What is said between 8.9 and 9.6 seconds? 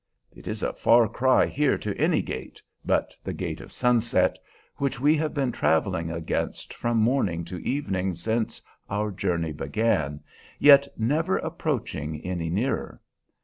journey